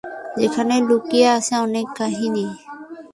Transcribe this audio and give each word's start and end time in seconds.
যেখানে 0.37 0.75
লুকিয়ে 0.87 1.27
আছে 1.37 1.53
অনেক 1.57 1.85
কাহিনী। 1.97 2.45